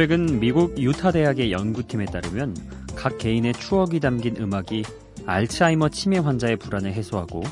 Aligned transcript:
최근 0.00 0.40
미국 0.40 0.78
유타 0.78 1.12
대학의 1.12 1.52
연구팀에 1.52 2.06
따르면 2.06 2.56
각 2.96 3.18
개인의 3.18 3.52
추억이 3.52 4.00
담긴 4.00 4.34
음악이 4.38 4.82
알츠하이머 5.26 5.90
치매 5.90 6.16
환자의 6.16 6.56
불안을 6.56 6.94
해소하고 6.94 7.42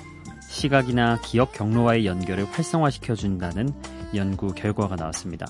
시각이나 0.49 1.21
기억 1.21 1.53
경로와의 1.53 2.07
연결을 2.07 2.47
활성화시켜 2.47 3.17
준다는 3.17 3.69
연구 4.15 4.55
결과가 4.55 4.97
나왔습니다. 4.97 5.45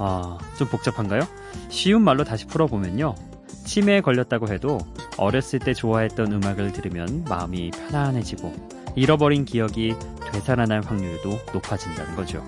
아, 0.00 0.36
좀 0.58 0.66
복잡한가요? 0.66 1.20
쉬운 1.68 2.02
말로 2.02 2.24
다시 2.24 2.44
풀어보면요. 2.48 3.14
치매에 3.64 4.00
걸렸다고 4.00 4.48
해도 4.48 4.80
어렸을 5.16 5.60
때 5.60 5.74
좋아했던 5.74 6.32
음악을 6.32 6.72
들으면 6.72 7.24
마음이 7.28 7.70
편안해지고 7.70 8.52
잃어버린 8.96 9.44
기억이 9.44 9.94
되살아날 10.32 10.80
확률도 10.80 11.38
높아진다는 11.52 12.16
거죠. 12.16 12.42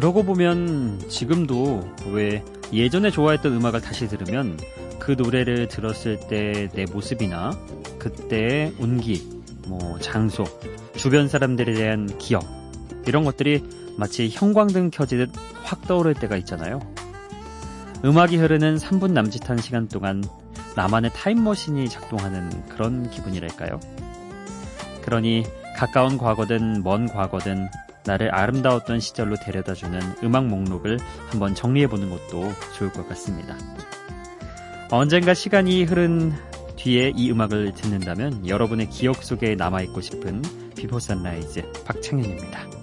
그러고 0.00 0.22
보면 0.22 1.10
지금도 1.10 1.86
왜 2.12 2.42
예전에 2.72 3.10
좋아했던 3.10 3.52
음악을 3.52 3.82
다시 3.82 4.08
들으면 4.08 4.58
그 4.98 5.10
노래를 5.10 5.68
들었을 5.68 6.20
때 6.26 6.70
내 6.72 6.86
모습이나 6.90 7.50
그때의 7.98 8.76
운기, 8.78 9.42
뭐 9.68 9.98
장소, 9.98 10.44
주변 10.96 11.28
사람들에 11.28 11.74
대한 11.74 12.16
기억 12.16 12.42
이런 13.06 13.24
것들이 13.24 13.62
마치 13.98 14.30
형광등 14.30 14.88
켜지듯 14.90 15.32
확 15.64 15.86
떠오를 15.86 16.14
때가 16.14 16.38
있잖아요. 16.38 16.80
음악이 18.02 18.38
흐르는 18.38 18.78
3분 18.78 19.12
남짓한 19.12 19.58
시간 19.58 19.86
동안 19.86 20.24
나만의 20.76 21.10
타임머신이 21.12 21.90
작동하는 21.90 22.48
그런 22.68 23.10
기분이랄까요? 23.10 23.78
그러니 25.02 25.44
가까운 25.76 26.16
과거든 26.16 26.82
먼 26.82 27.06
과거든 27.06 27.68
나를 28.04 28.34
아름다웠던 28.34 29.00
시절로 29.00 29.36
데려다주는 29.36 30.00
음악 30.22 30.46
목록을 30.46 30.98
한번 31.28 31.54
정리해보는 31.54 32.10
것도 32.10 32.52
좋을 32.76 32.92
것 32.92 33.08
같습니다. 33.08 33.56
언젠가 34.90 35.34
시간이 35.34 35.84
흐른 35.84 36.32
뒤에 36.76 37.12
이 37.14 37.30
음악을 37.30 37.74
듣는다면 37.74 38.48
여러분의 38.48 38.88
기억 38.88 39.22
속에 39.22 39.54
남아있고 39.54 40.00
싶은 40.00 40.42
비포 40.76 40.98
선라이즈 40.98 41.84
박창현입니다. 41.84 42.79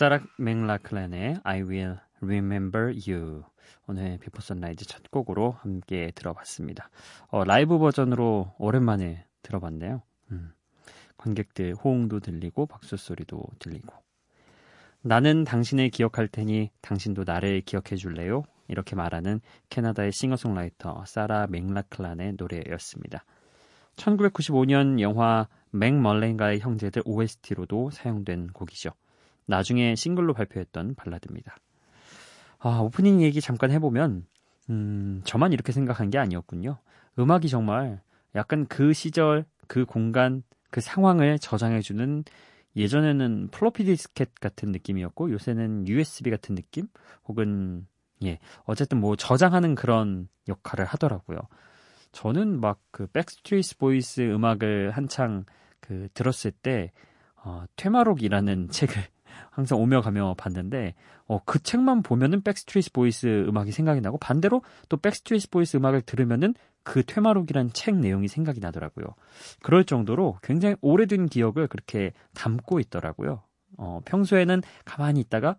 사라 0.00 0.18
맥라클랜의 0.38 1.40
I 1.44 1.60
Will 1.60 1.98
Remember 2.22 2.86
You 3.06 3.42
오늘 3.86 4.16
비포 4.16 4.40
선라이즈 4.40 4.86
첫 4.86 5.10
곡으로 5.10 5.50
함께 5.50 6.10
들어봤습니다. 6.14 6.88
어, 7.28 7.44
라이브 7.44 7.78
버전으로 7.78 8.54
오랜만에 8.56 9.26
들어봤네요. 9.42 10.00
음, 10.30 10.54
관객들 11.18 11.74
호응도 11.74 12.20
들리고 12.20 12.64
박수 12.64 12.96
소리도 12.96 13.44
들리고 13.58 13.92
나는 15.02 15.44
당신을 15.44 15.90
기억할 15.90 16.28
테니 16.28 16.70
당신도 16.80 17.24
나를 17.26 17.60
기억해 17.60 17.96
줄래요? 17.96 18.44
이렇게 18.68 18.96
말하는 18.96 19.42
캐나다의 19.68 20.12
싱어송라이터 20.12 21.04
사라 21.04 21.46
맥라클란의 21.48 22.36
노래였습니다. 22.38 23.26
1995년 23.96 24.98
영화 25.00 25.46
맥멀렌가의 25.72 26.60
형제들 26.60 27.02
OST로도 27.04 27.90
사용된 27.90 28.54
곡이죠. 28.54 28.92
나중에 29.50 29.94
싱글로 29.94 30.32
발표했던 30.34 30.94
발라드입니다. 30.94 31.56
아, 32.58 32.78
오프닝 32.80 33.20
얘기 33.22 33.40
잠깐 33.40 33.70
해보면, 33.70 34.26
음, 34.70 35.20
저만 35.24 35.52
이렇게 35.52 35.72
생각한 35.72 36.10
게 36.10 36.18
아니었군요. 36.18 36.78
음악이 37.18 37.48
정말 37.48 38.00
약간 38.34 38.66
그 38.66 38.92
시절, 38.92 39.44
그 39.66 39.84
공간, 39.84 40.42
그 40.70 40.80
상황을 40.80 41.38
저장해주는 41.38 42.24
예전에는 42.76 43.48
플로피 43.50 43.84
디스켓 43.84 44.34
같은 44.40 44.70
느낌이었고 44.70 45.32
요새는 45.32 45.88
USB 45.88 46.30
같은 46.30 46.54
느낌? 46.54 46.86
혹은 47.26 47.86
예, 48.24 48.38
어쨌든 48.64 48.98
뭐 49.00 49.16
저장하는 49.16 49.74
그런 49.74 50.28
역할을 50.48 50.84
하더라고요. 50.84 51.38
저는 52.12 52.60
막 52.60 52.80
그 52.90 53.06
백스트리트 53.06 53.78
보이스 53.78 54.20
음악을 54.20 54.90
한창 54.90 55.44
그 55.80 56.08
들었을 56.14 56.50
때 56.50 56.92
어, 57.36 57.64
퇴마록이라는 57.76 58.68
책을 58.70 59.02
항상 59.50 59.78
오며 59.78 60.00
가며 60.00 60.34
봤는데 60.36 60.94
어, 61.26 61.40
그 61.44 61.62
책만 61.62 62.02
보면은 62.02 62.42
백스트리트 62.42 62.92
보이스 62.92 63.44
음악이 63.48 63.72
생각이 63.72 64.00
나고 64.00 64.18
반대로 64.18 64.62
또 64.88 64.96
백스트리트 64.96 65.50
보이스 65.50 65.76
음악을 65.76 66.02
들으면은 66.02 66.54
그 66.82 67.04
퇴마록이란 67.04 67.72
책 67.72 67.96
내용이 67.96 68.28
생각이 68.28 68.60
나더라고요. 68.60 69.06
그럴 69.62 69.84
정도로 69.84 70.38
굉장히 70.42 70.76
오래된 70.80 71.26
기억을 71.26 71.68
그렇게 71.68 72.12
담고 72.34 72.80
있더라고요. 72.80 73.42
어, 73.76 74.00
평소에는 74.04 74.62
가만히 74.84 75.20
있다가 75.20 75.56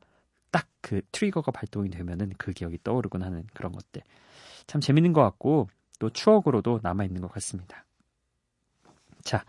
딱 0.51 0.67
그 0.81 1.01
트리거가 1.11 1.51
발동이 1.51 1.89
되면은 1.89 2.33
그 2.37 2.51
기억이 2.51 2.79
떠오르곤 2.83 3.23
하는 3.23 3.45
그런 3.53 3.71
것들. 3.71 4.01
참 4.67 4.81
재밌는 4.81 5.13
것 5.13 5.21
같고 5.21 5.69
또 5.99 6.09
추억으로도 6.09 6.79
남아있는 6.83 7.21
것 7.21 7.31
같습니다. 7.31 7.85
자, 9.23 9.43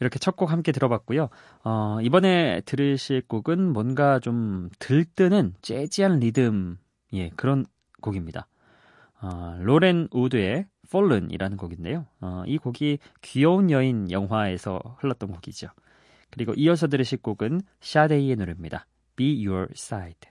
이렇게 0.00 0.18
첫 0.18 0.36
곡 0.36 0.52
함께 0.52 0.72
들어봤고요. 0.72 1.28
어, 1.64 1.98
이번에 2.02 2.60
들으실 2.62 3.22
곡은 3.22 3.72
뭔가 3.72 4.20
좀 4.20 4.70
들뜨는 4.78 5.54
재즈한 5.62 6.20
리듬, 6.20 6.78
예, 7.12 7.30
그런 7.30 7.66
곡입니다. 8.00 8.46
어, 9.20 9.56
로렌 9.60 10.08
우드의 10.12 10.66
Fallen이라는 10.86 11.56
곡인데요. 11.56 12.06
어, 12.20 12.44
이 12.46 12.56
곡이 12.58 12.98
귀여운 13.22 13.70
여인 13.70 14.10
영화에서 14.10 14.80
흘렀던 15.00 15.30
곡이죠. 15.32 15.68
그리고 16.30 16.52
이어서 16.56 16.86
들으실 16.86 17.20
곡은 17.22 17.62
샤데이의 17.80 18.36
노래입니다. 18.36 18.86
Be 19.16 19.46
Your 19.46 19.68
Side. 19.72 20.30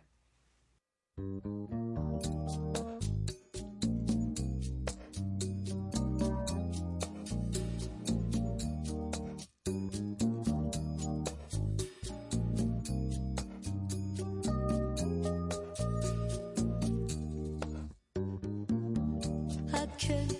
ocean 20.09 20.36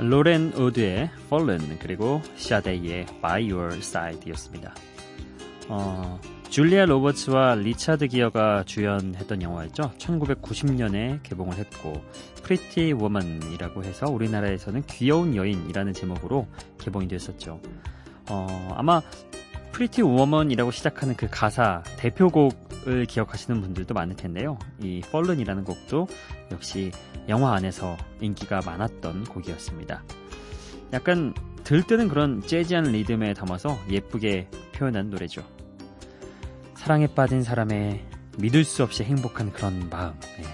로렌 0.00 0.52
우드의 0.54 1.10
Fallen 1.26 1.78
그리고 1.78 2.22
샤데이의 2.36 3.06
By 3.20 3.52
Your 3.52 3.76
Side였습니다. 3.76 4.74
어, 5.68 6.20
줄리아 6.48 6.84
로버츠와 6.84 7.56
리차드 7.56 8.08
기어가 8.08 8.64
주연했던 8.64 9.42
영화였죠. 9.42 9.92
1990년에 9.98 11.22
개봉을 11.22 11.58
했고 11.58 12.02
Pretty 12.42 12.92
Woman이라고 12.92 13.84
해서 13.84 14.06
우리나라에서는 14.06 14.82
귀여운 14.88 15.36
여인이라는 15.36 15.92
제목으로 15.92 16.48
개봉이 16.78 17.06
됐었죠. 17.06 17.60
어, 18.30 18.74
아마 18.76 19.00
Pretty 19.72 20.02
Woman이라고 20.02 20.72
시작하는 20.72 21.14
그 21.14 21.28
가사 21.30 21.82
대표곡 21.98 22.69
을 22.86 23.04
기억하시는 23.04 23.60
분들도 23.60 23.92
많을 23.92 24.16
텐데요. 24.16 24.58
이 24.80 25.02
Fallen이라는 25.04 25.64
곡도 25.64 26.08
역시 26.50 26.90
영화 27.28 27.54
안에서 27.54 27.96
인기가 28.20 28.60
많았던 28.64 29.24
곡이었습니다. 29.24 30.02
약간 30.92 31.34
들뜨는 31.64 32.08
그런 32.08 32.40
재즈한 32.40 32.84
리듬에 32.84 33.34
담아서 33.34 33.78
예쁘게 33.88 34.48
표현한 34.74 35.10
노래죠. 35.10 35.42
사랑에 36.74 37.06
빠진 37.06 37.42
사람의 37.42 38.04
믿을 38.38 38.64
수 38.64 38.82
없이 38.82 39.04
행복한 39.04 39.52
그런 39.52 39.88
마음. 39.90 40.18
네. 40.38 40.44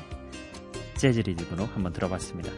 재즈 0.96 1.20
리듬으로 1.20 1.67
한번 1.67 1.93
들어봤습니다. 1.93 2.50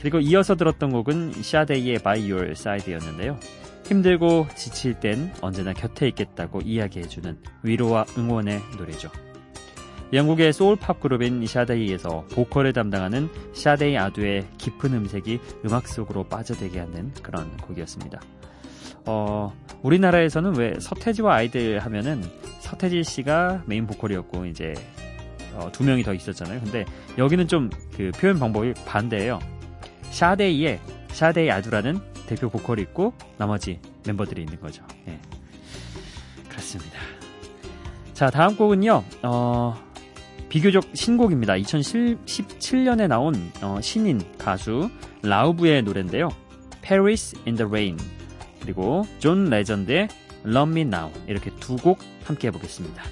그리고 0.00 0.20
이어서 0.20 0.54
들었던 0.54 0.90
곡은 0.92 1.42
샤데이의 1.42 1.98
By 1.98 2.30
Your 2.30 2.50
Side였는데요. 2.52 3.38
힘들고 3.84 4.48
지칠 4.54 4.94
땐 5.00 5.32
언제나 5.40 5.72
곁에 5.72 6.08
있겠다고 6.08 6.60
이야기해주는 6.60 7.38
위로와 7.62 8.06
응원의 8.16 8.60
노래죠. 8.78 9.10
영국의 10.12 10.52
soul 10.52 10.79
pop 10.79 11.00
그룹인 11.00 11.46
샤데이에서 11.46 12.26
보컬을 12.32 12.72
담당하는 12.74 13.28
샤데이 13.54 13.96
아두의 13.96 14.46
깊은 14.58 14.92
음색이 14.92 15.40
음악 15.64 15.88
속으로 15.88 16.24
빠져들게 16.24 16.78
하는 16.78 17.12
그런 17.22 17.56
곡이었습니다. 17.58 18.20
어, 19.06 19.52
우리나라에서는 19.82 20.56
왜 20.56 20.74
서태지와 20.78 21.36
아이들 21.36 21.78
하면은 21.80 22.22
서태지 22.60 23.04
씨가 23.04 23.64
메인 23.66 23.86
보컬이었고 23.86 24.46
이제 24.46 24.74
어, 25.54 25.70
두 25.72 25.82
명이 25.84 26.02
더 26.02 26.14
있었잖아요. 26.14 26.60
근데 26.60 26.84
여기는 27.18 27.48
좀 27.48 27.70
그 27.96 28.10
표현 28.18 28.38
방법이 28.38 28.74
반대예요. 28.86 29.38
샤데이에 30.10 30.80
샤데이 31.08 31.50
아두라는 31.50 32.00
대표 32.34 32.48
보컬이 32.48 32.80
있고 32.82 33.12
나머지 33.36 33.78
멤버들이 34.06 34.42
있는 34.42 34.58
거죠. 34.60 34.82
네. 35.04 35.20
그렇습니다. 36.48 36.98
자 38.14 38.30
다음 38.30 38.56
곡은요. 38.56 39.04
어, 39.22 39.74
비교적 40.48 40.84
신곡입니다. 40.94 41.54
2017년에 41.54 43.06
나온 43.08 43.34
어, 43.62 43.78
신인 43.82 44.20
가수 44.38 44.90
라우브의 45.22 45.82
노래인데요. 45.82 46.30
Paris 46.82 47.36
in 47.46 47.56
the 47.56 47.68
Rain 47.68 47.98
그리고 48.60 49.06
존 49.18 49.44
레전드의 49.50 50.08
Love 50.46 50.72
Me 50.72 50.80
Now 50.82 51.10
이렇게 51.26 51.50
두 51.60 51.76
곡 51.76 51.98
함께 52.24 52.48
해보겠습니다. 52.48 53.02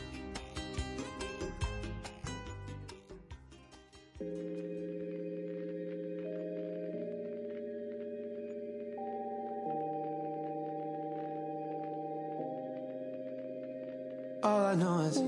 noise. 14.76 15.22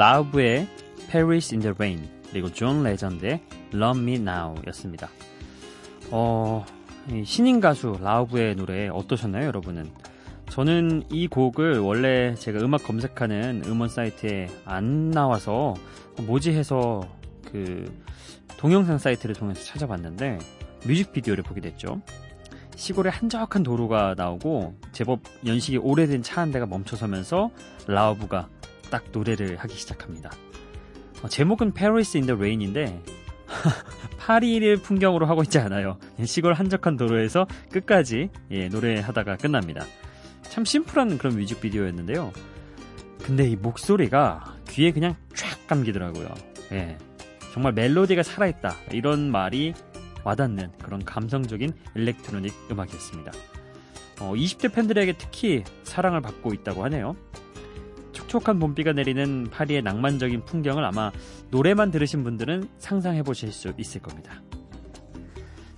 라우브의 0.00 0.66
Paris 1.10 1.52
in 1.52 1.60
the 1.60 1.74
Rain 1.74 2.08
그리고 2.30 2.50
존 2.50 2.82
레전드의 2.82 3.38
Love 3.74 4.02
Me 4.02 4.14
Now 4.14 4.54
였습니다. 4.68 5.10
어, 6.10 6.64
이 7.12 7.22
신인 7.26 7.60
가수 7.60 7.98
라우브의 8.00 8.56
노래 8.56 8.88
어떠셨나요, 8.88 9.44
여러분은? 9.48 9.90
저는 10.48 11.02
이 11.10 11.28
곡을 11.28 11.80
원래 11.80 12.34
제가 12.34 12.60
음악 12.60 12.82
검색하는 12.84 13.64
음원 13.66 13.90
사이트에 13.90 14.48
안 14.64 15.10
나와서 15.10 15.74
뭐지 16.22 16.52
해서 16.52 17.02
그 17.52 17.84
동영상 18.56 18.96
사이트를 18.96 19.34
통해서 19.34 19.62
찾아봤는데 19.64 20.38
뮤직비디오를 20.86 21.44
보게 21.44 21.60
됐죠. 21.60 22.00
시골에 22.74 23.10
한적한 23.10 23.62
도로가 23.62 24.14
나오고 24.16 24.76
제법 24.92 25.20
연식이 25.44 25.76
오래된 25.76 26.22
차 26.22 26.40
한 26.40 26.52
대가 26.52 26.64
멈춰서면서 26.64 27.50
라우브가 27.86 28.48
딱 28.90 29.04
노래를 29.12 29.56
하기 29.56 29.74
시작합니다. 29.74 30.30
어, 31.22 31.28
제목은 31.28 31.72
Paris 31.72 32.16
in 32.16 32.26
the 32.26 32.36
Rain인데 32.36 33.02
파리를 34.18 34.76
풍경으로 34.78 35.26
하고 35.26 35.42
있지 35.42 35.58
않아요. 35.58 35.98
시골 36.24 36.54
한적한 36.54 36.96
도로에서 36.96 37.46
끝까지 37.72 38.30
예, 38.50 38.68
노래하다가 38.68 39.36
끝납니다. 39.36 39.84
참 40.42 40.64
심플한 40.64 41.18
그런 41.18 41.36
뮤직비디오였는데요. 41.36 42.32
근데 43.22 43.48
이 43.48 43.56
목소리가 43.56 44.56
귀에 44.68 44.92
그냥 44.92 45.14
쫙 45.34 45.66
감기더라고요. 45.66 46.28
예, 46.72 46.98
정말 47.52 47.72
멜로디가 47.72 48.22
살아있다 48.22 48.74
이런 48.92 49.30
말이 49.30 49.74
와닿는 50.24 50.72
그런 50.82 51.04
감성적인 51.04 51.72
일렉트로닉 51.94 52.52
음악이었습니다. 52.70 53.32
어, 54.20 54.34
20대 54.34 54.72
팬들에게 54.72 55.14
특히 55.14 55.64
사랑을 55.82 56.20
받고 56.20 56.52
있다고 56.52 56.84
하네요. 56.84 57.16
촉촉한 58.30 58.60
봄비가 58.60 58.92
내리는 58.92 59.48
파리의 59.50 59.82
낭만적인 59.82 60.44
풍경을 60.44 60.84
아마 60.84 61.10
노래만 61.50 61.90
들으신 61.90 62.22
분들은 62.22 62.68
상상해 62.78 63.22
보실 63.22 63.50
수 63.52 63.72
있을 63.76 64.00
겁니다. 64.00 64.40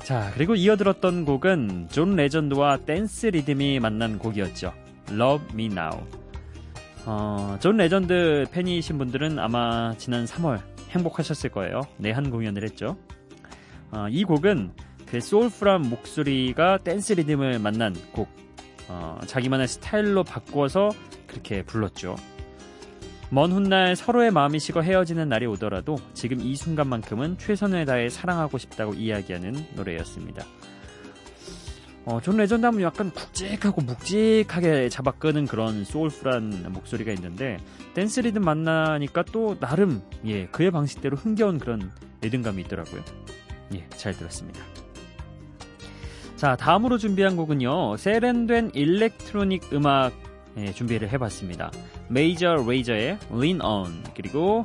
자, 0.00 0.30
그리고 0.34 0.54
이어 0.54 0.76
들었던 0.76 1.24
곡은 1.24 1.88
존 1.90 2.14
레전드와 2.14 2.78
댄스 2.78 3.28
리듬이 3.28 3.80
만난 3.80 4.18
곡이었죠. 4.18 4.72
Love 5.10 5.48
Me 5.54 5.66
Now. 5.66 6.06
어, 7.06 7.56
존 7.60 7.78
레전드 7.78 8.44
팬이신 8.52 8.98
분들은 8.98 9.38
아마 9.38 9.94
지난 9.96 10.26
3월 10.26 10.60
행복하셨을 10.90 11.50
거예요. 11.50 11.80
내한 11.96 12.30
공연을 12.30 12.64
했죠. 12.64 12.98
어, 13.92 14.06
이 14.10 14.24
곡은 14.24 14.72
그 15.06 15.20
soulful한 15.20 15.88
목소리가 15.88 16.78
댄스 16.78 17.14
리듬을 17.14 17.58
만난 17.58 17.94
곡. 18.12 18.28
어, 18.88 19.18
자기만의 19.26 19.68
스타일로 19.68 20.24
바꿔서 20.24 20.90
그렇게 21.26 21.62
불렀죠. 21.62 22.16
먼 23.32 23.50
훗날 23.50 23.96
서로의 23.96 24.30
마음이 24.30 24.58
식어 24.58 24.82
헤어지는 24.82 25.30
날이 25.30 25.46
오더라도 25.46 25.96
지금 26.12 26.42
이 26.42 26.54
순간만큼은 26.54 27.38
최선을 27.38 27.86
다해 27.86 28.10
사랑하고 28.10 28.58
싶다고 28.58 28.92
이야기하는 28.92 29.68
노래였습니다. 29.74 30.44
어, 32.04 32.20
존 32.20 32.36
레전드 32.36 32.66
하면 32.66 32.82
약간 32.82 33.10
굵직하고 33.10 33.80
묵직하게 33.80 34.90
잡아 34.90 35.12
끄는 35.12 35.46
그런 35.46 35.82
soulful한 35.82 36.72
목소리가 36.74 37.10
있는데 37.12 37.56
댄스 37.94 38.20
리듬 38.20 38.42
만나니까 38.42 39.22
또 39.32 39.58
나름 39.58 40.02
예 40.26 40.44
그의 40.48 40.70
방식대로 40.70 41.16
흥겨운 41.16 41.58
그런 41.58 41.90
리듬감이 42.20 42.60
있더라고요. 42.64 43.02
예, 43.76 43.88
잘 43.96 44.12
들었습니다. 44.12 44.60
자, 46.36 46.54
다음으로 46.56 46.98
준비한 46.98 47.36
곡은요. 47.36 47.96
세련된 47.96 48.72
일렉트로닉 48.74 49.72
음악 49.72 50.12
예, 50.58 50.72
준비를 50.72 51.10
해봤습니다. 51.12 51.70
메이저 52.08 52.54
레이저의 52.54 53.18
Lean 53.32 53.60
On 53.62 54.04
그리고 54.14 54.64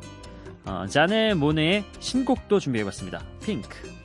어, 0.65 0.85
자네 0.87 1.33
모네의 1.33 1.83
신곡도 1.99 2.59
준비해봤습니다. 2.59 3.23
핑크. 3.41 3.96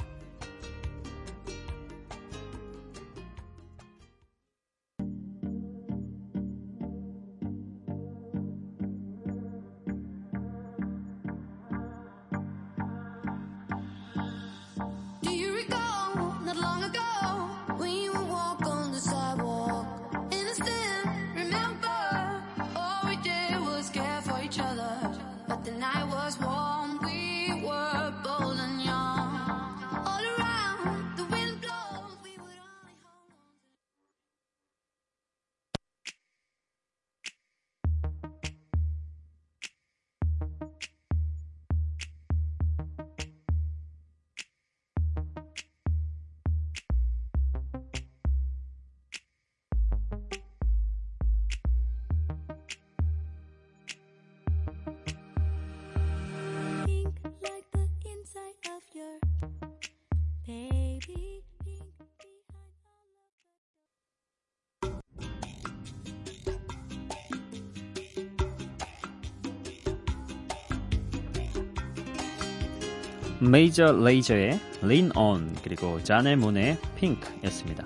메이저 73.51 73.91
레이저의 73.93 74.61
Lean 74.85 75.11
On 75.17 75.53
그리고 75.65 76.01
자넬 76.05 76.37
모네의 76.37 76.79
Pink였습니다. 76.95 77.85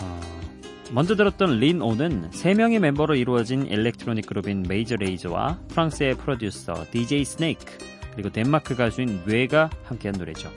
어, 0.00 0.20
먼저 0.90 1.14
들었던 1.16 1.56
Lean 1.56 1.82
On은 1.82 2.30
3명의 2.30 2.78
멤버로 2.78 3.14
이루어진 3.14 3.66
electronic 3.66 4.24
그룹인 4.24 4.64
메이저 4.66 4.96
레이저와 4.96 5.58
프랑스의 5.68 6.14
프로듀서 6.14 6.86
DJ 6.90 7.26
스네이크 7.26 7.76
그리고 8.12 8.30
덴마크 8.30 8.74
가수인 8.74 9.20
뫼가 9.26 9.68
함께한 9.84 10.16
노래죠. 10.18 10.50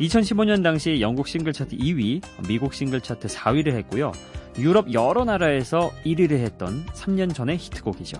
2015년 0.00 0.62
당시 0.62 1.02
영국 1.02 1.28
싱글 1.28 1.52
차트 1.52 1.76
2위, 1.76 2.22
미국 2.48 2.72
싱글 2.72 3.02
차트 3.02 3.28
4위를 3.28 3.74
했고요. 3.74 4.12
유럽 4.58 4.92
여러 4.94 5.26
나라에서 5.26 5.92
1위를 6.06 6.38
했던 6.38 6.86
3년 6.86 7.34
전의 7.34 7.58
히트곡이죠. 7.58 8.18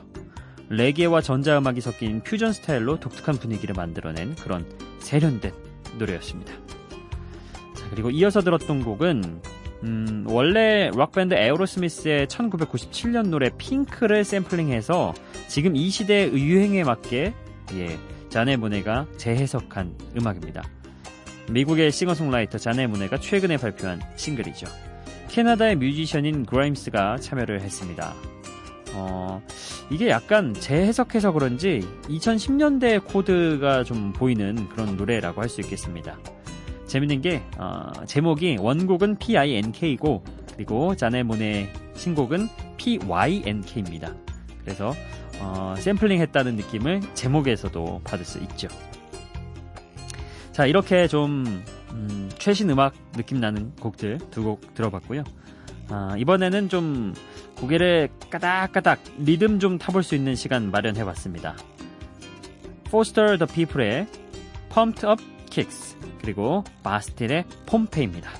레게와 0.69 1.23
전자음악이 1.23 1.80
섞인 1.80 2.21
퓨전 2.21 2.52
스타일로 2.52 3.00
독특한 3.00 3.37
분위기를 3.38 3.75
만들어낸 3.75 4.37
그런 4.37 4.64
세련된 5.00 5.52
노래였습니다. 5.99 6.52
자, 7.75 7.87
그리고 7.90 8.11
이어서 8.11 8.40
들었던 8.40 8.85
곡은 8.85 9.40
음, 9.83 10.25
원래 10.28 10.90
록밴드 10.95 11.35
에어로스미스의 11.35 12.26
1997년 12.26 13.28
노래 13.28 13.50
Pink를 13.56 14.25
샘플링해서 14.25 15.14
지금 15.49 15.75
이 15.75 15.88
시대의 15.88 16.33
유행에 16.33 16.85
맞게 16.85 17.35
예, 17.75 17.99
자넬 18.28 18.56
모네가 18.57 19.07
재해석한 19.16 19.97
음악입니다. 20.19 20.62
미국의 21.50 21.90
싱어송라이터 21.90 22.59
자넬 22.59 22.87
모네가 22.87 23.19
최근에 23.19 23.57
발표한 23.57 24.00
싱글이죠. 24.16 24.66
캐나다의 25.28 25.76
뮤지션인 25.76 26.45
그라임스가 26.45 27.16
참여를 27.19 27.61
했습니다. 27.62 28.14
어, 28.94 29.42
이게 29.90 30.09
약간 30.09 30.54
재해석해서 30.54 31.32
그런지 31.32 31.80
2010년대 32.09 33.04
코드가 33.04 33.85
좀 33.85 34.12
보이는 34.12 34.68
그런 34.70 34.97
노래라고 34.97 35.40
할 35.40 35.49
수 35.49 35.61
있겠습니다. 35.61 36.18
재밌는 36.87 37.20
게 37.20 37.42
어, 37.59 37.90
제목이 38.06 38.56
원곡은 38.61 39.16
PINK고 39.18 40.25
그리고 40.54 40.94
자네모네 40.97 41.73
신곡은 41.94 42.49
PYNK입니다. 42.76 44.14
그래서 44.64 44.94
어, 45.40 45.75
샘플링 45.78 46.20
했다는 46.20 46.56
느낌을 46.56 47.00
제목에서도 47.14 48.00
받을 48.04 48.25
수 48.25 48.38
있죠. 48.40 48.68
자 50.52 50.66
이렇게 50.66 51.06
좀 51.09 51.62
음, 51.92 52.30
최신 52.38 52.68
음악 52.70 52.94
느낌 53.12 53.40
나는 53.40 53.73
곡들 53.76 54.18
두 54.30 54.42
곡 54.42 54.75
들어봤고요. 54.75 55.23
아, 55.90 56.14
이번에는 56.16 56.68
좀 56.68 57.14
고개를 57.56 58.09
까닥까닥 58.30 59.00
리듬 59.18 59.59
좀 59.59 59.76
타볼 59.78 60.02
수 60.02 60.14
있는 60.14 60.35
시간 60.35 60.70
마련해봤습니다. 60.70 61.56
Foster 62.87 63.37
the 63.38 63.52
People의 63.52 64.06
Pumped 64.73 65.06
Up 65.06 65.23
Kicks 65.50 65.97
그리고 66.20 66.64
바스틸의 66.82 67.44
폼페입니다. 67.66 68.30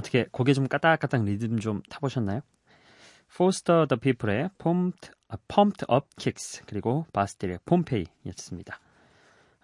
어떻게 0.00 0.26
고개 0.32 0.52
좀 0.52 0.66
까딱까딱 0.66 1.24
리듬 1.24 1.58
좀 1.58 1.82
타보셨나요? 1.88 2.40
Foster 3.32 3.86
the 3.86 4.00
People의 4.00 4.50
Pumped, 4.58 5.10
Pumped 5.48 5.86
Up 5.92 6.06
Kicks 6.18 6.62
그리고 6.66 7.06
바스틸의 7.12 7.60
폼페이였습니다. 7.64 8.80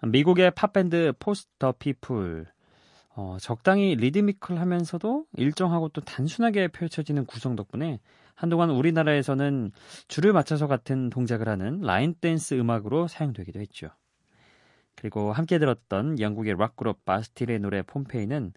미국의 0.03 0.51
팝밴드 0.51 1.13
포스터 1.19 1.73
피플 1.73 2.45
어, 3.15 3.37
적당히 3.41 3.95
리드미컬하면서도 3.95 5.25
일정하고 5.37 5.89
또 5.89 6.01
단순하게 6.01 6.67
펼쳐지는 6.67 7.25
구성 7.25 7.55
덕분에 7.55 7.99
한동안 8.35 8.69
우리나라에서는 8.69 9.71
줄을 10.07 10.33
맞춰서 10.33 10.67
같은 10.67 11.09
동작을 11.09 11.49
하는 11.49 11.81
라인 11.81 12.13
댄스 12.13 12.53
음악으로 12.53 13.07
사용되기도 13.07 13.59
했죠. 13.59 13.89
그리고 14.95 15.33
함께 15.33 15.57
들었던 15.57 16.19
영국의 16.19 16.55
락 16.57 16.75
그룹 16.75 17.03
바스틸의 17.05 17.59
노래 17.59 17.81
폼페이는 17.81 18.53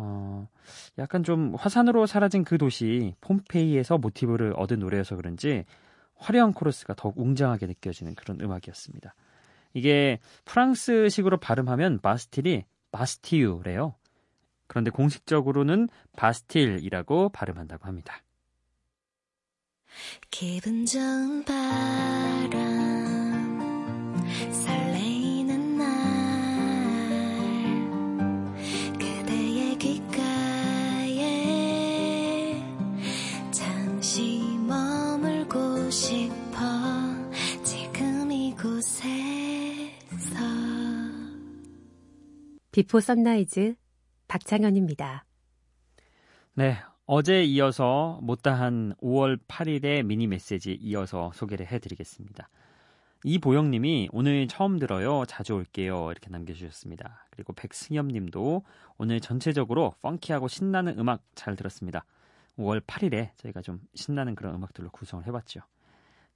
어, 0.00 0.48
약간 0.96 1.24
좀 1.24 1.54
화산으로 1.56 2.06
사라진 2.06 2.44
그 2.44 2.56
도시 2.56 3.14
폼페이에서 3.20 3.98
모티브를 3.98 4.54
얻은 4.56 4.78
노래여서 4.78 5.16
그런지 5.16 5.64
화려한 6.16 6.52
코러스가 6.52 6.94
더욱 6.94 7.18
웅장하게 7.18 7.66
느껴지는 7.66 8.14
그런 8.14 8.40
음악이었습니다. 8.40 9.14
이게 9.74 10.20
프랑스식으로 10.44 11.38
발음하면 11.38 11.98
바스틸이 11.98 12.64
바스티유래요. 12.92 13.96
그런데 14.68 14.90
공식적으로는 14.90 15.88
바스틸이라고 16.16 17.30
발음한다고 17.30 17.86
합니다. 17.86 18.22
기분 20.30 20.86
좋은 20.86 21.44
바 21.44 21.52
비포 42.78 43.00
선라이즈 43.00 43.74
박창현입니다. 44.28 45.24
네, 46.54 46.76
어제 47.06 47.42
이어서 47.42 48.20
못다한 48.22 48.94
5월 49.02 49.36
8일의 49.48 50.04
미니 50.04 50.28
메시지 50.28 50.74
이어서 50.74 51.32
소개를 51.34 51.66
해드리겠습니다. 51.66 52.48
이보영님이 53.24 54.10
오늘 54.12 54.46
처음 54.46 54.78
들어요. 54.78 55.24
자주 55.26 55.54
올게요. 55.54 56.12
이렇게 56.12 56.30
남겨주셨습니다. 56.30 57.26
그리고 57.30 57.52
백승엽님도 57.52 58.62
오늘 58.96 59.18
전체적으로 59.18 59.94
펑키하고 60.00 60.46
신나는 60.46 61.00
음악 61.00 61.24
잘 61.34 61.56
들었습니다. 61.56 62.04
5월 62.60 62.80
8일에 62.80 63.30
저희가 63.38 63.60
좀 63.60 63.80
신나는 63.96 64.36
그런 64.36 64.54
음악들로 64.54 64.90
구성을 64.90 65.26
해봤죠. 65.26 65.62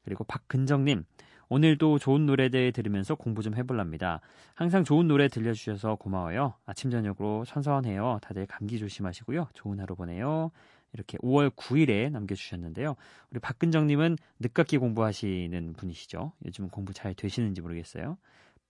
그리고 0.04 0.25
박근정님 0.25 1.04
오늘도 1.49 1.99
좋은 1.99 2.25
노래들 2.25 2.73
들으면서 2.73 3.14
공부 3.14 3.42
좀 3.42 3.54
해볼랍니다. 3.54 4.21
항상 4.54 4.85
좋은 4.85 5.06
노래 5.06 5.28
들려주셔서 5.28 5.97
고마워요. 5.97 6.54
아침 6.64 6.90
저녁으로 6.90 7.44
선선해요. 7.44 8.21
다들 8.23 8.47
감기 8.47 8.78
조심하시고요. 8.78 9.49
좋은 9.52 9.78
하루 9.78 9.94
보내요. 9.94 10.50
이렇게 10.94 11.18
5월 11.18 11.50
9일에 11.50 12.11
남겨주셨는데요. 12.11 12.97
우리 13.30 13.40
박근정님은 13.40 14.16
늦깎이 14.40 14.78
공부하시는 14.78 15.75
분이시죠. 15.75 16.32
요즘 16.47 16.68
공부 16.68 16.94
잘 16.94 17.14
되시는지 17.14 17.61
모르겠어요. 17.61 18.16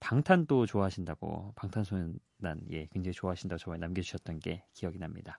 방탄도 0.01 0.67
좋아하신다고 0.67 1.53
방탄소년단 1.55 2.63
예 2.73 2.87
굉장히 2.87 3.13
좋아하신다고 3.13 3.59
저번에 3.59 3.79
남겨주셨던 3.79 4.41
게 4.41 4.65
기억이 4.73 4.99
납니다. 4.99 5.39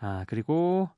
아 0.00 0.24
그리고 0.26 0.88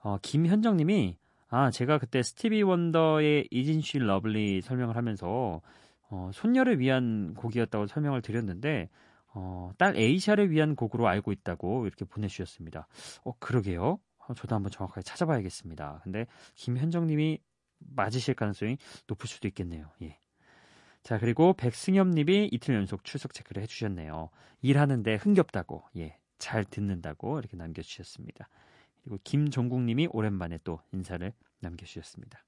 어, 0.00 0.18
김현정님이 0.20 1.16
아 1.50 1.70
제가 1.70 1.98
그때 1.98 2.22
스티비 2.22 2.62
원더의 2.62 3.48
Isn't 3.50 3.80
She 3.80 3.98
Lovely 3.98 4.62
설명을 4.62 4.96
하면서 4.96 5.60
어, 6.08 6.30
손녀를 6.32 6.78
위한 6.78 7.34
곡이었다고 7.34 7.86
설명을 7.86 8.22
드렸는데 8.22 8.88
어, 9.34 9.72
딸 9.76 9.96
에이샤를 9.96 10.50
위한 10.50 10.74
곡으로 10.74 11.08
알고 11.08 11.32
있다고 11.32 11.86
이렇게 11.86 12.04
보내주셨습니다. 12.04 12.86
어, 13.24 13.32
그러게요. 13.38 13.98
어, 14.18 14.34
저도 14.34 14.54
한번 14.54 14.70
정확하게 14.70 15.02
찾아봐야겠습니다. 15.02 16.00
근데 16.04 16.26
김현정님이 16.54 17.38
맞으실 17.78 18.34
가능성이 18.34 18.76
높을 19.08 19.28
수도 19.28 19.48
있겠네요. 19.48 19.90
예. 20.02 20.18
자, 21.02 21.18
그리고 21.18 21.54
백승엽님이 21.54 22.50
이틀 22.52 22.74
연속 22.74 23.04
출석 23.04 23.32
체크를 23.32 23.62
해주셨네요. 23.62 24.28
일하는데 24.60 25.14
흥겹다고, 25.14 25.82
예, 25.96 26.18
잘 26.38 26.64
듣는다고 26.64 27.38
이렇게 27.38 27.56
남겨주셨습니다. 27.56 28.48
그리고 29.02 29.18
김종국님이 29.24 30.08
오랜만에 30.10 30.58
또 30.64 30.80
인사를 30.92 31.32
남겨주셨습니다. 31.60 32.38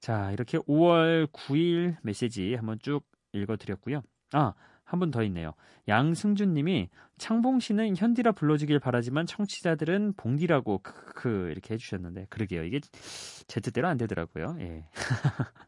자, 0.00 0.30
이렇게 0.32 0.58
5월 0.58 1.26
9일 1.32 1.96
메시지 2.02 2.54
한번 2.54 2.78
쭉 2.80 3.02
읽어드렸고요. 3.32 4.02
아, 4.32 4.54
한 4.84 5.00
분 5.00 5.10
더 5.10 5.22
있네요. 5.24 5.52
양승준 5.88 6.54
님이 6.54 6.88
창봉 7.18 7.58
씨는 7.60 7.96
현디라 7.96 8.32
불러주길 8.32 8.78
바라지만 8.78 9.26
청취자들은 9.26 10.14
봉디라고 10.16 10.78
크크 10.78 11.48
이렇게 11.50 11.74
해주셨는데 11.74 12.26
그러게요. 12.30 12.62
이게 12.64 12.80
제 13.48 13.60
뜻대로 13.60 13.88
안 13.88 13.96
되더라고요. 13.98 14.56
예. 14.60 14.84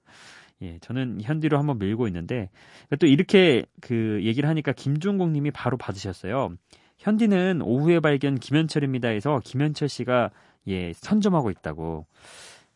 예, 0.63 0.79
저는 0.81 1.21
현디로 1.23 1.59
한번 1.59 1.79
밀고 1.79 2.07
있는데 2.09 2.51
또 2.99 3.07
이렇게 3.07 3.65
그 3.81 4.21
얘기를 4.23 4.49
하니까 4.49 4.73
김종국 4.73 5.31
님이 5.31 5.51
바로 5.51 5.77
받으셨어요. 5.77 6.55
현디는 6.99 7.63
오후에 7.63 8.01
발견 8.01 8.39
김현철입니다 8.39 9.09
해서 9.09 9.41
김현철 9.45 9.89
씨가 9.89 10.31
예, 10.69 10.93
선점하고 10.93 11.51
있다고. 11.51 12.07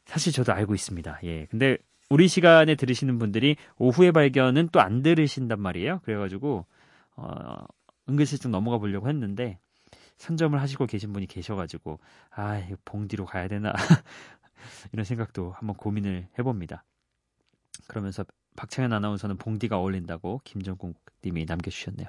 사실 0.06 0.32
저도 0.32 0.52
알고 0.52 0.74
있습니다. 0.74 1.20
예. 1.24 1.46
근데 1.46 1.78
우리 2.10 2.28
시간에 2.28 2.74
들으시는 2.74 3.18
분들이 3.18 3.56
오후에 3.78 4.10
발견은 4.12 4.68
또 4.70 4.80
안 4.80 5.02
들으신단 5.02 5.60
말이에요. 5.60 6.00
그래가지고 6.04 6.66
어, 7.16 7.64
은근슬쩍 8.08 8.50
넘어가 8.50 8.78
보려고 8.78 9.08
했는데 9.08 9.58
선점을 10.18 10.60
하시고 10.60 10.86
계신 10.86 11.12
분이 11.12 11.26
계셔가지고 11.26 11.98
아 12.30 12.62
봉디로 12.84 13.24
가야 13.26 13.48
되나 13.48 13.72
이런 14.92 15.04
생각도 15.04 15.52
한번 15.52 15.76
고민을 15.76 16.28
해봅니다. 16.38 16.84
그러면서 17.88 18.24
박창현 18.56 18.92
아나운서는 18.92 19.36
봉디가 19.38 19.78
어울린다고 19.78 20.42
김정국 20.44 20.96
님이 21.24 21.44
남겨주셨네요. 21.44 22.08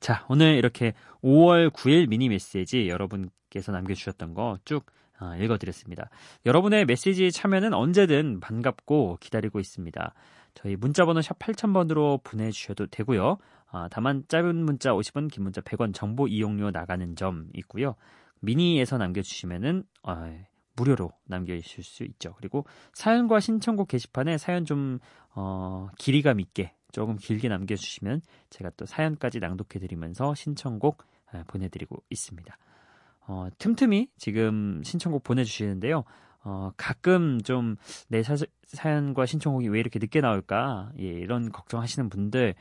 자, 0.00 0.24
오늘 0.30 0.54
이렇게 0.54 0.94
5월 1.22 1.68
9일 1.68 2.08
미니 2.08 2.30
메시지 2.30 2.88
여러분께서 2.88 3.70
남겨주셨던 3.70 4.32
거쭉 4.32 4.86
어, 5.20 5.36
읽어드렸습니다. 5.36 6.08
여러분의 6.46 6.86
메시지 6.86 7.30
참여는 7.30 7.74
언제든 7.74 8.40
반갑고 8.40 9.18
기다리고 9.20 9.60
있습니다. 9.60 10.14
저희 10.54 10.76
문자번호 10.76 11.20
샵 11.20 11.38
8000번으로 11.38 12.24
보내주셔도 12.24 12.86
되고요. 12.86 13.36
아, 13.70 13.88
다만 13.90 14.24
짧은 14.26 14.56
문자 14.56 14.92
50원, 14.92 15.30
긴 15.30 15.42
문자 15.42 15.60
100원 15.60 15.92
정보 15.92 16.26
이용료 16.26 16.70
나가는 16.70 17.14
점 17.14 17.50
있고요. 17.52 17.94
미니에서 18.40 18.96
남겨주시면은 18.96 19.84
어, 20.02 20.40
무료로 20.76 21.12
남겨주실 21.26 21.84
수 21.84 22.04
있죠. 22.04 22.34
그리고 22.38 22.64
사연과 22.94 23.40
신청곡 23.40 23.88
게시판에 23.88 24.38
사연 24.38 24.64
좀 24.64 24.98
어, 25.34 25.88
길이감 25.98 26.40
있게 26.40 26.72
조금 26.92 27.16
길게 27.16 27.48
남겨주시면 27.48 28.22
제가 28.50 28.70
또 28.76 28.86
사연까지 28.86 29.40
낭독해드리면서 29.40 30.34
신청곡 30.34 31.04
보내드리고 31.46 32.02
있습니다. 32.10 32.56
어, 33.26 33.48
틈틈이 33.58 34.08
지금 34.16 34.82
신청곡 34.82 35.22
보내주시는데요. 35.22 36.04
어, 36.42 36.70
가끔 36.76 37.40
좀 37.42 37.76
내 38.08 38.22
사연과 38.66 39.26
신청곡이 39.26 39.68
왜 39.68 39.80
이렇게 39.80 39.98
늦게 39.98 40.20
나올까? 40.20 40.92
예, 40.98 41.04
이런 41.04 41.50
걱정하시는 41.50 42.08
분들 42.08 42.54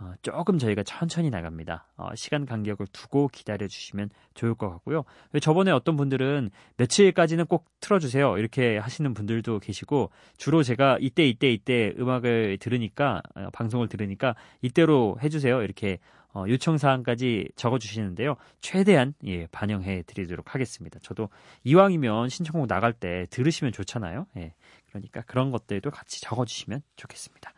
어, 0.00 0.12
조금 0.22 0.58
저희가 0.58 0.84
천천히 0.84 1.28
나갑니다. 1.28 1.86
어, 1.96 2.14
시간 2.14 2.46
간격을 2.46 2.86
두고 2.92 3.28
기다려 3.28 3.66
주시면 3.66 4.10
좋을 4.34 4.54
것 4.54 4.70
같고요. 4.70 5.04
저번에 5.40 5.72
어떤 5.72 5.96
분들은 5.96 6.50
며칠까지는 6.76 7.46
꼭 7.46 7.66
틀어주세요. 7.80 8.38
이렇게 8.38 8.78
하시는 8.78 9.12
분들도 9.12 9.58
계시고, 9.58 10.10
주로 10.36 10.62
제가 10.62 10.98
이때, 11.00 11.24
이때, 11.24 11.50
이때 11.50 11.94
음악을 11.98 12.58
들으니까, 12.58 13.22
어, 13.34 13.48
방송을 13.52 13.88
들으니까, 13.88 14.36
이때로 14.62 15.18
해주세요. 15.22 15.62
이렇게 15.62 15.98
어, 16.34 16.44
요청 16.46 16.76
사항까지 16.76 17.48
적어주시는데요. 17.56 18.36
최대한 18.60 19.14
예, 19.24 19.46
반영해 19.46 20.02
드리도록 20.06 20.54
하겠습니다. 20.54 20.98
저도 21.02 21.30
이왕이면 21.64 22.28
신청곡 22.28 22.68
나갈 22.68 22.92
때 22.92 23.26
들으시면 23.30 23.72
좋잖아요. 23.72 24.26
예, 24.36 24.54
그러니까 24.88 25.22
그런 25.22 25.50
것들도 25.50 25.90
같이 25.90 26.20
적어주시면 26.20 26.82
좋겠습니다. 26.96 27.52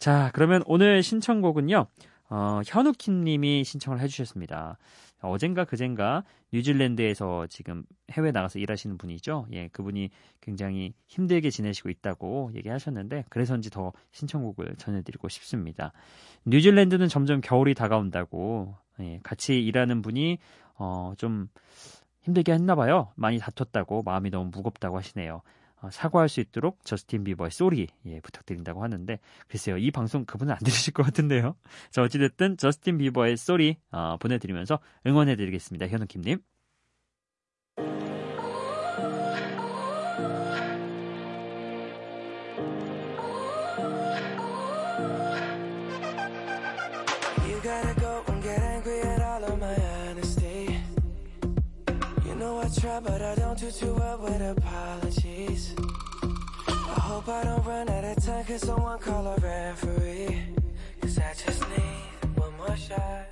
자, 0.00 0.30
그러면 0.32 0.62
오늘 0.64 1.02
신청곡은요. 1.02 1.86
어, 2.30 2.60
현우킴 2.64 3.22
님이 3.22 3.64
신청을 3.64 4.00
해주셨습니다. 4.00 4.78
어젠가 5.20 5.66
그젠가 5.66 6.24
뉴질랜드에서 6.54 7.46
지금 7.48 7.84
해외 8.10 8.30
나가서 8.30 8.58
일하시는 8.60 8.96
분이죠. 8.96 9.46
예, 9.52 9.68
그분이 9.68 10.08
굉장히 10.40 10.94
힘들게 11.06 11.50
지내시고 11.50 11.90
있다고 11.90 12.50
얘기하셨는데 12.54 13.26
그래서인지 13.28 13.68
더 13.68 13.92
신청곡을 14.12 14.76
전해드리고 14.78 15.28
싶습니다. 15.28 15.92
뉴질랜드는 16.46 17.08
점점 17.08 17.42
겨울이 17.42 17.74
다가온다고 17.74 18.74
예, 19.00 19.20
같이 19.22 19.62
일하는 19.62 20.00
분이 20.00 20.38
어, 20.76 21.12
좀 21.18 21.48
힘들게 22.22 22.54
했나 22.54 22.74
봐요. 22.74 23.12
많이 23.16 23.38
다퉜다고 23.38 24.02
마음이 24.02 24.30
너무 24.30 24.50
무겁다고 24.50 24.96
하시네요. 24.96 25.42
어, 25.82 25.90
사과할 25.90 26.28
수 26.28 26.40
있도록 26.40 26.84
저스틴 26.84 27.24
비버의 27.24 27.50
Sorry 27.50 27.88
예, 28.06 28.20
부탁드린다고 28.20 28.82
하는데 28.82 29.18
글쎄요 29.48 29.78
이 29.78 29.90
방송 29.90 30.24
그분은 30.24 30.52
안 30.52 30.58
들으실 30.58 30.92
것 30.92 31.02
같은데요. 31.02 31.54
자 31.90 32.02
어찌됐든 32.02 32.56
저스틴 32.56 32.98
비버의 32.98 33.36
Sorry 33.36 33.76
어, 33.90 34.16
보내드리면서 34.20 34.78
응원해드리겠습니다. 35.06 35.88
현우킴님. 35.88 36.40
Try, 52.74 53.00
but 53.00 53.22
I 53.22 53.34
don't 53.34 53.58
do 53.58 53.70
too 53.70 53.94
well 53.94 54.18
with 54.18 54.40
apologies. 54.40 55.74
I 56.68 57.00
hope 57.00 57.28
I 57.28 57.44
don't 57.44 57.64
run 57.64 57.88
out 57.88 58.04
of 58.04 58.24
time, 58.24 58.44
cause 58.44 58.66
someone 58.66 58.98
call 58.98 59.26
a 59.26 59.36
referee. 59.36 60.54
Cause 61.00 61.18
I 61.18 61.32
just 61.34 61.62
need 61.68 62.38
one 62.38 62.56
more 62.56 62.76
shot. 62.76 63.30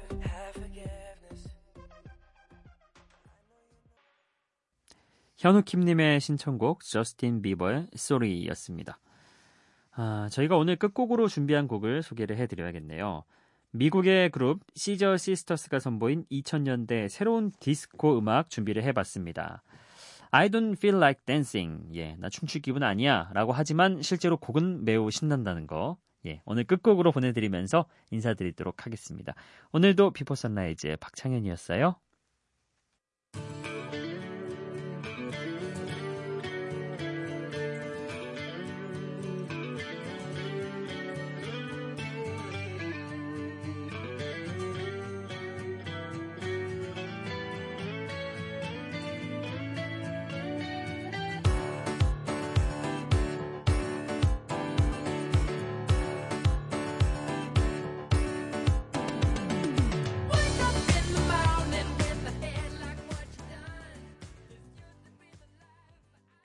현우킴님의 5.38 6.20
신청곡 6.20 6.80
저스틴 6.80 7.42
비버의 7.42 7.86
Sorry였습니다. 7.94 8.98
아, 9.92 10.28
저희가 10.32 10.56
오늘 10.56 10.74
끝곡으로 10.74 11.28
준비한 11.28 11.68
곡을 11.68 12.02
소개를 12.02 12.36
해드려야겠네요. 12.38 13.22
미국의 13.72 14.30
그룹 14.30 14.60
시저 14.74 15.16
시스터스가 15.16 15.78
선보인 15.78 16.24
2000년대 16.30 17.08
새로운 17.08 17.52
디스코 17.60 18.18
음악 18.18 18.48
준비를 18.50 18.82
해봤습니다. 18.84 19.62
I 20.30 20.48
don't 20.48 20.76
feel 20.76 20.96
like 20.96 21.24
dancing. 21.24 21.88
예, 21.94 22.16
나 22.18 22.28
춤출 22.28 22.60
기분 22.62 22.82
아니야. 22.82 23.30
라고 23.32 23.52
하지만 23.52 24.02
실제로 24.02 24.36
곡은 24.36 24.84
매우 24.84 25.10
신난다는 25.10 25.66
거. 25.66 25.98
예, 26.26 26.42
오늘 26.44 26.64
끝곡으로 26.64 27.12
보내드리면서 27.12 27.86
인사드리도록 28.10 28.84
하겠습니다. 28.86 29.34
오늘도 29.72 30.12
비포 30.12 30.34
선라이즈 30.34 30.96
박창현이었어요. 31.00 31.96